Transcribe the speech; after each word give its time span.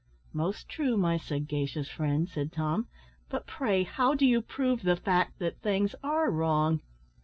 "Most 0.33 0.67
true, 0.67 0.97
my 0.97 1.17
sagacious 1.19 1.87
friend," 1.87 2.27
said 2.27 2.51
Tom; 2.51 2.87
"but, 3.29 3.45
pray, 3.45 3.83
how 3.83 4.15
do 4.15 4.25
you 4.25 4.41
prove 4.41 4.81
the 4.81 4.95
fact 4.95 5.37
that 5.37 5.61
things 5.61 5.93
are 6.01 6.31
wrong?" 6.31 6.81